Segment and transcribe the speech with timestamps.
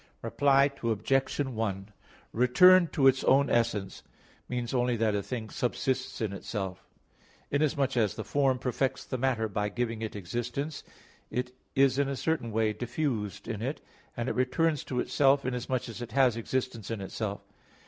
[0.23, 1.37] Reply Obj.
[1.39, 1.89] 1:
[2.33, 4.01] Return to its own essence
[4.49, 6.87] means only that a thing subsists in itself.
[7.51, 10.83] Inasmuch as the form perfects the matter by giving it existence,
[11.29, 13.79] it is in a certain way diffused in it;
[14.17, 17.41] and it returns to itself inasmuch as it has existence in itself.